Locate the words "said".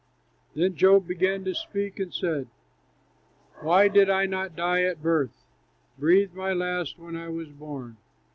2.11-2.47